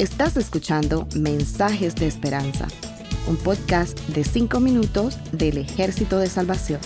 Estás 0.00 0.38
escuchando 0.38 1.06
Mensajes 1.14 1.94
de 1.94 2.06
Esperanza, 2.06 2.66
un 3.28 3.36
podcast 3.36 3.98
de 4.08 4.24
5 4.24 4.58
minutos 4.58 5.18
del 5.30 5.58
Ejército 5.58 6.18
de 6.18 6.26
Salvación. 6.26 6.80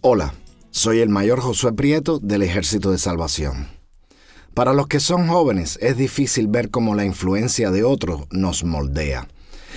Hola, 0.00 0.34
soy 0.72 0.98
el 0.98 1.10
mayor 1.10 1.38
Josué 1.38 1.74
Prieto 1.74 2.18
del 2.18 2.42
Ejército 2.42 2.90
de 2.90 2.98
Salvación. 2.98 3.68
Para 4.52 4.72
los 4.72 4.88
que 4.88 4.98
son 4.98 5.28
jóvenes 5.28 5.78
es 5.80 5.96
difícil 5.96 6.48
ver 6.48 6.70
cómo 6.70 6.96
la 6.96 7.04
influencia 7.04 7.70
de 7.70 7.84
otros 7.84 8.22
nos 8.32 8.64
moldea. 8.64 9.28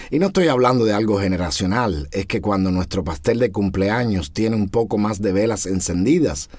Y 0.09 0.17
no 0.17 0.27
estoy 0.27 0.47
hablando 0.47 0.83
de 0.83 0.93
algo 0.93 1.19
generacional, 1.19 2.09
es 2.11 2.25
que 2.25 2.41
cuando 2.41 2.71
nuestro 2.71 3.03
pastel 3.03 3.37
de 3.37 3.51
cumpleaños 3.51 4.33
tiene 4.33 4.55
un 4.55 4.69
poco 4.69 4.97
más 4.97 5.21
de 5.21 5.31
velas 5.31 5.67
encendidas, 5.67 6.49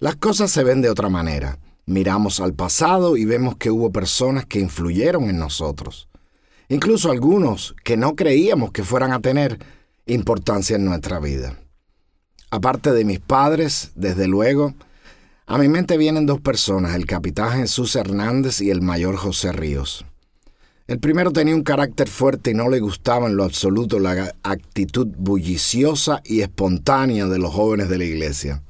las 0.00 0.16
cosas 0.16 0.50
se 0.50 0.64
ven 0.64 0.80
de 0.80 0.88
otra 0.88 1.10
manera. 1.10 1.58
Miramos 1.84 2.40
al 2.40 2.54
pasado 2.54 3.18
y 3.18 3.26
vemos 3.26 3.56
que 3.56 3.70
hubo 3.70 3.92
personas 3.92 4.46
que 4.46 4.58
influyeron 4.58 5.28
en 5.28 5.38
nosotros. 5.38 6.08
Incluso 6.70 7.10
algunos 7.10 7.74
que 7.84 7.98
no 7.98 8.16
creíamos 8.16 8.72
que 8.72 8.82
fueran 8.82 9.12
a 9.12 9.20
tener 9.20 9.58
importancia 10.06 10.76
en 10.76 10.86
nuestra 10.86 11.20
vida. 11.20 11.58
Aparte 12.50 12.92
de 12.92 13.04
mis 13.04 13.20
padres, 13.20 13.92
desde 13.94 14.26
luego, 14.26 14.74
a 15.46 15.58
mi 15.58 15.68
mente 15.68 15.98
vienen 15.98 16.24
dos 16.24 16.40
personas, 16.40 16.94
el 16.94 17.04
capitán 17.04 17.58
Jesús 17.58 17.94
Hernández 17.94 18.62
y 18.62 18.70
el 18.70 18.80
mayor 18.80 19.16
José 19.16 19.52
Ríos. 19.52 20.06
El 20.86 20.98
primero 20.98 21.30
tenía 21.30 21.54
un 21.54 21.62
carácter 21.62 22.08
fuerte 22.08 22.52
y 22.52 22.54
no 22.54 22.70
le 22.70 22.80
gustaba 22.80 23.26
en 23.26 23.36
lo 23.36 23.44
absoluto 23.44 23.98
la 23.98 24.34
actitud 24.42 25.08
bulliciosa 25.18 26.22
y 26.24 26.40
espontánea 26.40 27.26
de 27.26 27.38
los 27.38 27.52
jóvenes 27.52 27.88
de 27.90 27.98
la 27.98 28.04
iglesia. 28.04 28.62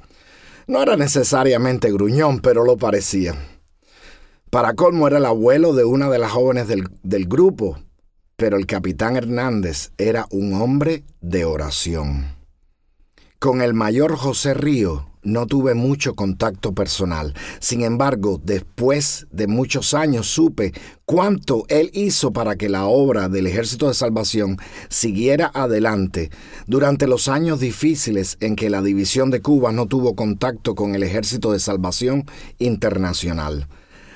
No 0.71 0.81
era 0.81 0.97
necesariamente 0.97 1.91
gruñón, 1.91 2.39
pero 2.39 2.63
lo 2.65 2.77
parecía. 2.77 3.35
Para 4.51 4.75
colmo 4.75 5.09
era 5.09 5.19
el 5.19 5.27
abuelo 5.27 5.73
de 5.73 5.83
una 5.85 6.09
de 6.09 6.21
las 6.21 6.31
jóvenes 6.31 6.69
del, 6.69 6.89
del 7.03 7.27
grupo, 7.27 7.77
pero 8.37 8.57
el 8.57 8.67
capitán 8.67 9.17
Hernández 9.17 9.91
era 9.99 10.29
un 10.31 10.55
hombre 10.55 11.03
de 11.21 11.45
oración. 11.45 12.37
Con 13.41 13.63
el 13.63 13.75
mayor 13.75 14.15
José 14.15 14.55
Río 14.55 15.10
no 15.23 15.47
tuve 15.47 15.75
mucho 15.75 16.15
contacto 16.15 16.75
personal. 16.75 17.35
Sin 17.59 17.83
embargo, 17.83 18.41
después 18.43 19.27
de 19.31 19.47
muchos 19.47 19.95
años 19.95 20.27
supe 20.27 20.73
cuánto 21.05 21.65
él 21.69 21.91
hizo 21.93 22.33
para 22.33 22.57
que 22.57 22.69
la 22.69 22.87
obra 22.87 23.29
del 23.29 23.47
Ejército 23.47 23.89
de 23.89 23.95
Salvación 23.95 24.59
siguiera 24.89 25.51
adelante 25.53 26.31
durante 26.67 27.07
los 27.07 27.29
años 27.29 27.61
difíciles 27.61 28.37
en 28.41 28.57
que 28.57 28.71
la 28.71 28.83
División 28.83 29.31
de 29.31 29.43
Cuba 29.43 29.73
no 29.73 29.87
tuvo 29.87 30.15
contacto 30.15 30.75
con 30.75 30.95
el 30.95 31.03
Ejército 31.03 31.53
de 31.53 31.61
Salvación 31.61 32.25
Internacional. 32.59 33.69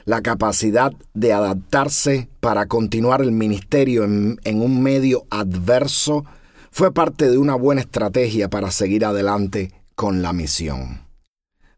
La 0.07 0.21
capacidad 0.21 0.93
de 1.15 1.33
adaptarse 1.33 2.29
para 2.41 2.67
continuar 2.67 3.23
el 3.23 3.33
ministerio 3.33 4.05
en, 4.05 4.39
en 4.45 4.61
un 4.61 4.83
medio 4.83 5.25
adverso 5.31 6.25
fue 6.71 6.93
parte 6.93 7.31
de 7.31 7.39
una 7.39 7.55
buena 7.55 7.81
estrategia 7.81 8.51
para 8.51 8.71
seguir 8.71 9.05
adelante 9.05 9.73
con 9.95 10.23
la 10.23 10.33
misión. 10.33 11.05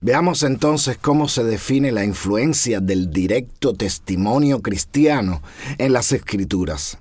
Veamos 0.00 0.42
entonces 0.42 0.98
cómo 0.98 1.28
se 1.28 1.42
define 1.42 1.91
la 1.91 2.05
influencia 2.05 2.81
del 2.81 3.11
directo 3.11 3.72
testimonio 3.72 4.61
cristiano 4.61 5.42
en 5.78 5.92
las 5.92 6.12
escrituras. 6.12 6.98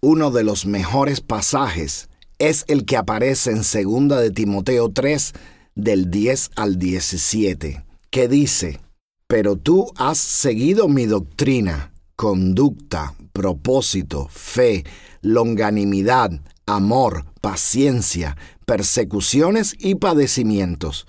Uno 0.00 0.30
de 0.30 0.44
los 0.44 0.64
mejores 0.64 1.20
pasajes 1.20 2.08
es 2.38 2.64
el 2.68 2.86
que 2.86 2.96
aparece 2.96 3.50
en 3.50 3.58
2 3.58 4.20
de 4.20 4.30
Timoteo 4.30 4.90
3 4.90 5.32
del 5.74 6.10
10 6.10 6.50
al 6.56 6.78
17, 6.78 7.84
que 8.10 8.28
dice, 8.28 8.80
Pero 9.26 9.56
tú 9.56 9.92
has 9.96 10.18
seguido 10.18 10.88
mi 10.88 11.06
doctrina, 11.06 11.92
conducta, 12.16 13.14
propósito, 13.32 14.28
fe, 14.30 14.84
longanimidad, 15.20 16.30
amor, 16.76 17.24
paciencia, 17.40 18.36
persecuciones 18.66 19.74
y 19.78 19.96
padecimientos, 19.96 21.06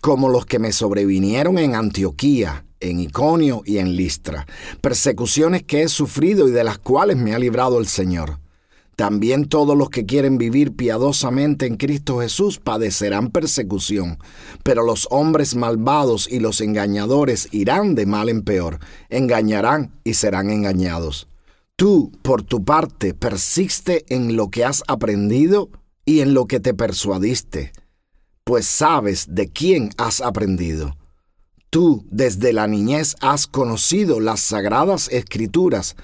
como 0.00 0.28
los 0.28 0.46
que 0.46 0.58
me 0.58 0.72
sobrevinieron 0.72 1.58
en 1.58 1.74
Antioquía, 1.74 2.64
en 2.80 3.00
Iconio 3.00 3.62
y 3.64 3.78
en 3.78 3.96
Listra, 3.96 4.46
persecuciones 4.80 5.62
que 5.62 5.82
he 5.82 5.88
sufrido 5.88 6.48
y 6.48 6.50
de 6.50 6.64
las 6.64 6.78
cuales 6.78 7.16
me 7.16 7.34
ha 7.34 7.38
librado 7.38 7.78
el 7.78 7.86
Señor. 7.86 8.38
También 8.96 9.48
todos 9.48 9.76
los 9.76 9.88
que 9.88 10.04
quieren 10.04 10.36
vivir 10.36 10.76
piadosamente 10.76 11.66
en 11.66 11.76
Cristo 11.76 12.20
Jesús 12.20 12.58
padecerán 12.58 13.30
persecución, 13.30 14.18
pero 14.62 14.84
los 14.84 15.08
hombres 15.10 15.56
malvados 15.56 16.28
y 16.30 16.40
los 16.40 16.60
engañadores 16.60 17.48
irán 17.52 17.94
de 17.94 18.04
mal 18.04 18.28
en 18.28 18.42
peor, 18.42 18.80
engañarán 19.08 19.92
y 20.04 20.14
serán 20.14 20.50
engañados. 20.50 21.26
Tú, 21.82 22.12
por 22.22 22.44
tu 22.44 22.64
parte, 22.64 23.12
persiste 23.12 24.04
en 24.06 24.36
lo 24.36 24.50
que 24.50 24.64
has 24.64 24.84
aprendido 24.86 25.68
y 26.04 26.20
en 26.20 26.32
lo 26.32 26.46
que 26.46 26.60
te 26.60 26.74
persuadiste, 26.74 27.72
pues 28.44 28.66
sabes 28.66 29.26
de 29.34 29.48
quién 29.48 29.90
has 29.96 30.20
aprendido. 30.20 30.96
Tú 31.70 32.06
desde 32.08 32.52
la 32.52 32.68
niñez 32.68 33.16
has 33.20 33.48
conocido 33.48 34.20
las 34.20 34.38
sagradas 34.38 35.08
escrituras, 35.10 35.96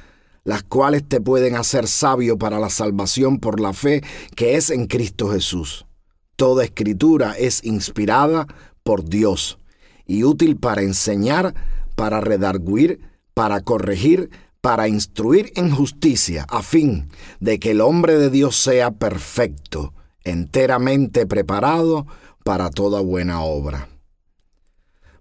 las 0.42 0.64
cuales 0.64 1.08
te 1.08 1.20
pueden 1.20 1.54
hacer 1.54 1.86
sabio 1.86 2.38
para 2.38 2.58
la 2.58 2.70
salvación 2.70 3.38
por 3.38 3.60
la 3.60 3.72
fe 3.72 4.02
que 4.34 4.56
es 4.56 4.70
en 4.70 4.88
Cristo 4.88 5.30
Jesús. 5.30 5.86
Toda 6.34 6.64
escritura 6.64 7.34
es 7.38 7.62
inspirada 7.62 8.48
por 8.82 9.04
Dios 9.04 9.60
y 10.06 10.24
útil 10.24 10.56
para 10.56 10.82
enseñar, 10.82 11.54
para 11.94 12.20
redarguir, 12.20 12.98
para 13.32 13.60
corregir, 13.60 14.30
para 14.60 14.88
instruir 14.88 15.52
en 15.56 15.70
justicia, 15.70 16.44
a 16.48 16.62
fin 16.62 17.08
de 17.40 17.58
que 17.58 17.70
el 17.70 17.80
hombre 17.80 18.18
de 18.18 18.30
Dios 18.30 18.56
sea 18.56 18.90
perfecto, 18.90 19.94
enteramente 20.24 21.26
preparado 21.26 22.06
para 22.44 22.70
toda 22.70 23.00
buena 23.00 23.42
obra. 23.42 23.88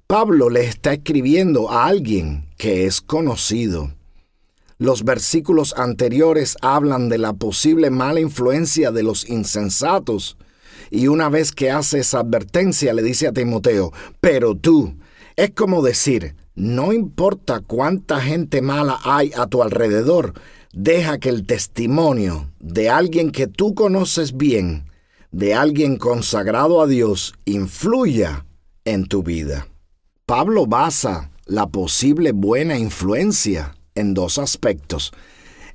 Pablo 0.07 0.49
le 0.49 0.65
está 0.65 0.93
escribiendo 0.93 1.69
a 1.69 1.85
alguien 1.85 2.47
que 2.57 2.85
es 2.85 3.01
conocido. 3.01 3.93
Los 4.77 5.03
versículos 5.03 5.73
anteriores 5.77 6.55
hablan 6.61 7.09
de 7.09 7.17
la 7.17 7.33
posible 7.33 7.89
mala 7.89 8.19
influencia 8.19 8.91
de 8.91 9.03
los 9.03 9.27
insensatos, 9.27 10.37
y 10.89 11.07
una 11.07 11.29
vez 11.29 11.51
que 11.51 11.71
hace 11.71 11.99
esa 11.99 12.19
advertencia 12.19 12.93
le 12.93 13.03
dice 13.03 13.27
a 13.27 13.33
Timoteo, 13.33 13.91
pero 14.21 14.55
tú, 14.55 14.95
es 15.35 15.51
como 15.51 15.81
decir, 15.81 16.35
no 16.57 16.91
importa 16.91 17.59
cuánta 17.59 18.19
gente 18.19 18.63
mala 18.63 18.99
hay 19.03 19.31
a 19.37 19.45
tu 19.45 19.61
alrededor, 19.61 20.33
deja 20.73 21.19
que 21.19 21.29
el 21.29 21.45
testimonio 21.45 22.51
de 22.59 22.89
alguien 22.89 23.31
que 23.31 23.45
tú 23.45 23.75
conoces 23.75 24.35
bien, 24.35 24.89
de 25.31 25.53
alguien 25.53 25.97
consagrado 25.97 26.81
a 26.81 26.87
Dios, 26.87 27.35
influya 27.45 28.47
en 28.85 29.05
tu 29.05 29.21
vida. 29.21 29.67
Pablo 30.25 30.65
basa 30.65 31.29
la 31.45 31.67
posible 31.67 32.31
buena 32.31 32.79
influencia 32.79 33.75
en 33.93 34.15
dos 34.15 34.39
aspectos. 34.39 35.11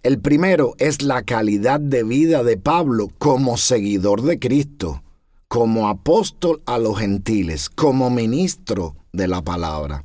El 0.02 0.18
primero 0.18 0.74
es 0.78 1.02
la 1.02 1.22
calidad 1.22 1.78
de 1.78 2.02
vida 2.02 2.42
de 2.42 2.56
Pablo 2.56 3.08
como 3.18 3.56
seguidor 3.56 4.22
de 4.22 4.40
Cristo, 4.40 5.04
como 5.46 5.88
apóstol 5.88 6.60
a 6.66 6.78
los 6.78 6.98
gentiles, 6.98 7.70
como 7.70 8.10
ministro 8.10 8.96
de 9.12 9.28
la 9.28 9.42
palabra. 9.42 10.04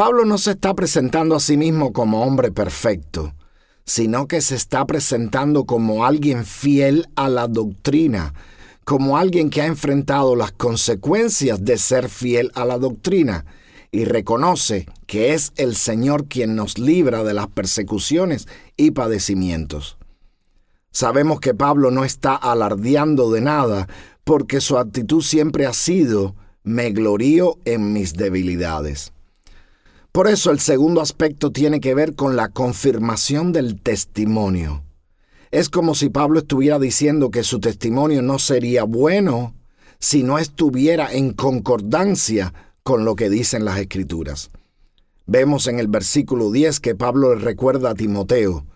Pablo 0.00 0.24
no 0.24 0.38
se 0.38 0.52
está 0.52 0.72
presentando 0.72 1.36
a 1.36 1.40
sí 1.40 1.58
mismo 1.58 1.92
como 1.92 2.22
hombre 2.22 2.50
perfecto, 2.50 3.34
sino 3.84 4.28
que 4.28 4.40
se 4.40 4.54
está 4.54 4.86
presentando 4.86 5.66
como 5.66 6.06
alguien 6.06 6.46
fiel 6.46 7.06
a 7.16 7.28
la 7.28 7.48
doctrina, 7.48 8.32
como 8.86 9.18
alguien 9.18 9.50
que 9.50 9.60
ha 9.60 9.66
enfrentado 9.66 10.36
las 10.36 10.52
consecuencias 10.52 11.66
de 11.66 11.76
ser 11.76 12.08
fiel 12.08 12.50
a 12.54 12.64
la 12.64 12.78
doctrina 12.78 13.44
y 13.92 14.06
reconoce 14.06 14.86
que 15.06 15.34
es 15.34 15.52
el 15.56 15.76
Señor 15.76 16.28
quien 16.28 16.56
nos 16.56 16.78
libra 16.78 17.22
de 17.22 17.34
las 17.34 17.48
persecuciones 17.48 18.48
y 18.78 18.92
padecimientos. 18.92 19.98
Sabemos 20.92 21.40
que 21.40 21.52
Pablo 21.52 21.90
no 21.90 22.06
está 22.06 22.36
alardeando 22.36 23.30
de 23.30 23.42
nada 23.42 23.86
porque 24.24 24.62
su 24.62 24.78
actitud 24.78 25.20
siempre 25.20 25.66
ha 25.66 25.74
sido 25.74 26.36
me 26.62 26.90
glorío 26.90 27.58
en 27.66 27.92
mis 27.92 28.14
debilidades. 28.14 29.12
Por 30.12 30.26
eso 30.26 30.50
el 30.50 30.58
segundo 30.58 31.00
aspecto 31.00 31.52
tiene 31.52 31.78
que 31.78 31.94
ver 31.94 32.16
con 32.16 32.34
la 32.34 32.48
confirmación 32.48 33.52
del 33.52 33.80
testimonio. 33.80 34.82
Es 35.52 35.68
como 35.68 35.94
si 35.94 36.10
Pablo 36.10 36.40
estuviera 36.40 36.80
diciendo 36.80 37.30
que 37.30 37.44
su 37.44 37.60
testimonio 37.60 38.20
no 38.20 38.38
sería 38.40 38.82
bueno 38.82 39.54
si 40.00 40.22
no 40.22 40.38
estuviera 40.38 41.12
en 41.12 41.32
concordancia 41.32 42.52
con 42.82 43.04
lo 43.04 43.14
que 43.14 43.30
dicen 43.30 43.64
las 43.64 43.78
escrituras. 43.78 44.50
Vemos 45.26 45.68
en 45.68 45.78
el 45.78 45.86
versículo 45.86 46.50
10 46.50 46.80
que 46.80 46.96
Pablo 46.96 47.36
le 47.36 47.40
recuerda 47.40 47.90
a 47.90 47.94
Timoteo, 47.94 48.66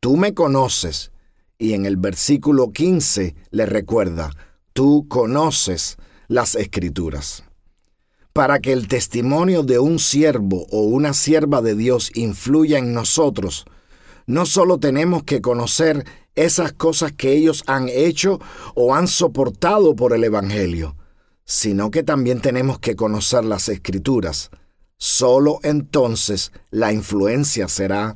tú 0.00 0.16
me 0.16 0.34
conoces, 0.34 1.12
y 1.56 1.74
en 1.74 1.86
el 1.86 1.98
versículo 1.98 2.72
15 2.72 3.36
le 3.50 3.66
recuerda, 3.66 4.30
tú 4.72 5.06
conoces 5.08 5.98
las 6.26 6.56
escrituras. 6.56 7.44
Para 8.32 8.60
que 8.60 8.72
el 8.72 8.88
testimonio 8.88 9.62
de 9.62 9.78
un 9.78 9.98
siervo 9.98 10.66
o 10.70 10.82
una 10.82 11.12
sierva 11.12 11.62
de 11.62 11.74
Dios 11.74 12.10
influya 12.14 12.78
en 12.78 12.94
nosotros, 12.94 13.64
no 14.26 14.46
solo 14.46 14.78
tenemos 14.78 15.24
que 15.24 15.40
conocer 15.40 16.04
esas 16.36 16.72
cosas 16.72 17.12
que 17.12 17.32
ellos 17.32 17.64
han 17.66 17.88
hecho 17.88 18.38
o 18.74 18.94
han 18.94 19.08
soportado 19.08 19.96
por 19.96 20.12
el 20.12 20.22
Evangelio, 20.24 20.96
sino 21.44 21.90
que 21.90 22.02
también 22.02 22.40
tenemos 22.40 22.78
que 22.78 22.94
conocer 22.94 23.44
las 23.44 23.68
escrituras. 23.68 24.50
Solo 24.96 25.58
entonces 25.62 26.52
la 26.70 26.92
influencia 26.92 27.66
será 27.66 28.14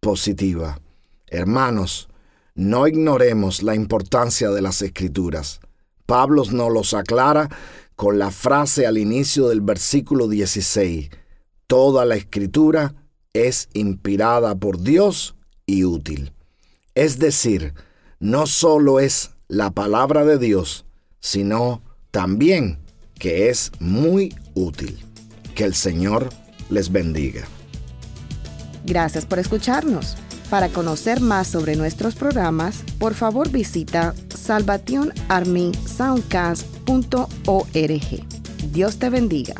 positiva. 0.00 0.80
Hermanos, 1.26 2.08
no 2.54 2.86
ignoremos 2.86 3.62
la 3.62 3.74
importancia 3.74 4.50
de 4.50 4.62
las 4.62 4.82
escrituras. 4.82 5.60
Pablo 6.06 6.44
nos 6.50 6.72
los 6.72 6.94
aclara 6.94 7.48
con 7.96 8.18
la 8.18 8.30
frase 8.30 8.86
al 8.86 8.98
inicio 8.98 9.48
del 9.48 9.60
versículo 9.60 10.28
16. 10.28 11.10
Toda 11.66 12.04
la 12.04 12.16
escritura 12.16 12.94
es 13.32 13.68
inspirada 13.72 14.54
por 14.54 14.80
Dios 14.80 15.34
y 15.66 15.84
útil. 15.84 16.32
Es 16.94 17.18
decir, 17.18 17.74
no 18.20 18.46
solo 18.46 19.00
es 19.00 19.30
la 19.48 19.70
palabra 19.70 20.24
de 20.24 20.38
Dios, 20.38 20.84
sino 21.20 21.82
también 22.10 22.78
que 23.18 23.48
es 23.48 23.72
muy 23.78 24.34
útil. 24.54 24.98
Que 25.54 25.64
el 25.64 25.74
Señor 25.74 26.30
les 26.70 26.90
bendiga. 26.90 27.42
Gracias 28.84 29.26
por 29.26 29.38
escucharnos. 29.38 30.16
Para 30.50 30.68
conocer 30.68 31.20
más 31.20 31.46
sobre 31.48 31.76
nuestros 31.76 32.14
programas, 32.14 32.82
por 32.98 33.12
favor 33.14 33.50
visita 33.50 34.14
salvationarmysoundcast.org. 34.34 36.71
Dios 38.72 38.98
te 38.98 39.10
bendiga. 39.10 39.54